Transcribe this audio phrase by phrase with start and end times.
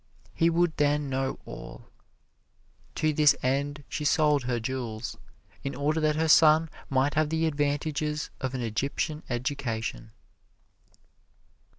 [0.33, 1.83] He would then know all.
[2.95, 5.15] To this end she sold her jewels,
[5.63, 10.09] in order that her son might have the advantages of an Egyptian education.